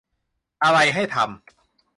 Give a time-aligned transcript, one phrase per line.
[0.63, 1.31] อะไรให้ทำ